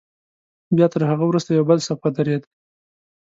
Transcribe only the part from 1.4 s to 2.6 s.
یو بل صف ودرېد.